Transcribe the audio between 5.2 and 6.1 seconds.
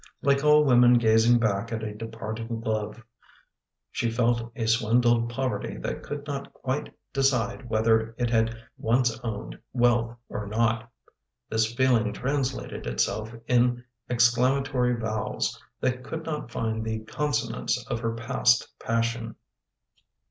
poverty that